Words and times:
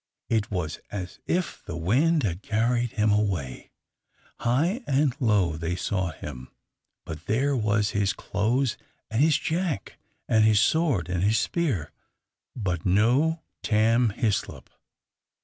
It 0.29 0.49
was 0.49 0.79
as 0.89 1.19
if 1.27 1.63
the 1.65 1.77
wind 1.77 2.23
had 2.23 2.41
carried 2.41 2.93
him 2.93 3.11
away. 3.11 3.69
High 4.39 4.81
and 4.87 5.15
low 5.19 5.57
they 5.57 5.75
sought 5.75 6.15
him, 6.21 6.49
but 7.05 7.27
there 7.27 7.55
was 7.55 7.91
his 7.91 8.11
clothes 8.11 8.77
and 9.11 9.21
his 9.21 9.37
jack,* 9.37 9.99
and 10.27 10.43
his 10.43 10.59
sword 10.59 11.07
and 11.07 11.21
his 11.23 11.37
spear, 11.37 11.91
but 12.55 12.83
no 12.83 13.43
Tam 13.61 14.09
Hislop. 14.09 14.71